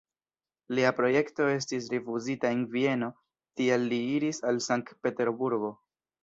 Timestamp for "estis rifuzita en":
1.57-2.63